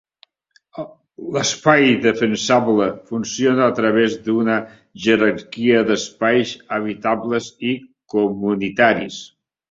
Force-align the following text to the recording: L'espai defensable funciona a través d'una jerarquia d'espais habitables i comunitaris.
L'espai 1.33 1.83
defensable 2.05 2.87
funciona 3.11 3.67
a 3.71 3.75
través 3.79 4.15
d'una 4.27 4.55
jerarquia 5.03 5.83
d'espais 5.91 6.55
habitables 6.79 7.51
i 7.73 7.75
comunitaris. 8.15 9.21